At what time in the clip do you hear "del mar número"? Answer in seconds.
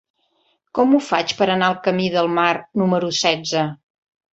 2.19-3.15